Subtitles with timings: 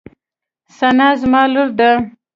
[0.77, 1.91] ثنا زما لور ده.